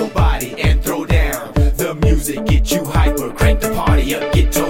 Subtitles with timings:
[0.00, 1.52] your body and throw down.
[1.54, 4.69] The music get you hyper, crank the party up, get to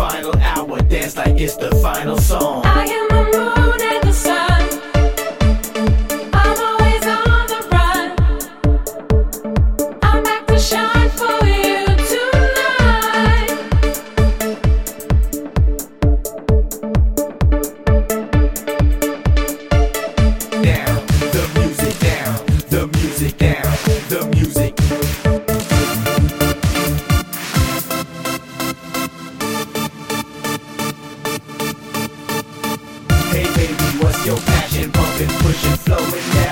[0.00, 0.80] final hour.
[0.82, 2.64] Dance like it's the final song.
[34.24, 36.49] your passion pumping, pushing, flowing now.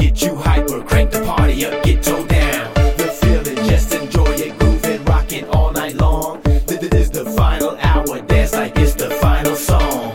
[0.00, 2.72] get you hyper, crank the party up, get toe down.
[2.96, 6.40] The feeling, just enjoy it, grooving, rocking all night long.
[6.42, 10.12] This is the final hour, dance like it's the final song.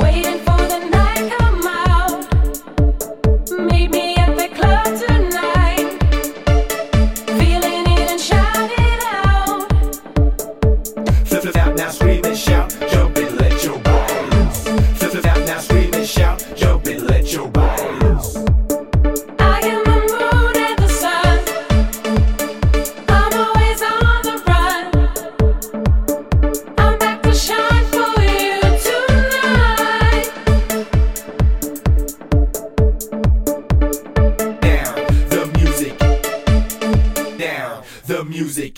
[0.00, 2.18] Waiting for the night come out.
[3.70, 5.86] Meet me at the club tonight.
[7.38, 9.68] Feeling it and shout it out.
[11.26, 12.13] Flip, flip, flap, now scream.